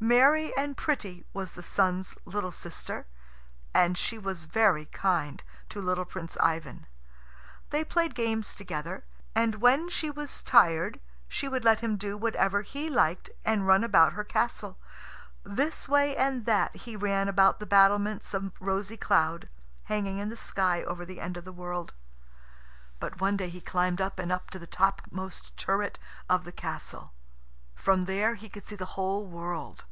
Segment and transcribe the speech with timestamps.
[0.00, 3.08] Merry and pretty was the Sun's little sister,
[3.74, 6.86] and she was very kind to little Prince Ivan.
[7.70, 9.02] They played games together,
[9.34, 14.12] and when she was tired she let him do whatever he liked and run about
[14.12, 14.78] her castle.
[15.42, 19.48] This way and that he ran about the battlements of rosy cloud,
[19.86, 21.92] hanging in the sky over the end of the world.
[23.00, 25.98] But one day he climbed up and up to the topmost turret
[26.28, 27.14] of the castle.
[27.74, 29.84] From there he could see the whole world.